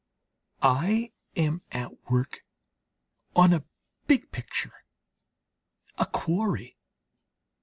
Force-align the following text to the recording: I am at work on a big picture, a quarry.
I 0.63 1.11
am 1.35 1.61
at 1.71 2.09
work 2.09 2.43
on 3.35 3.53
a 3.53 3.65
big 4.07 4.31
picture, 4.31 4.83
a 5.99 6.07
quarry. 6.07 6.75